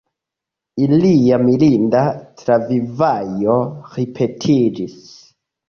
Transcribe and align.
Ilia 0.85 1.37
mirinda 1.41 2.01
travivaĵo 2.43 3.61
ripetiĝis. 4.01 5.01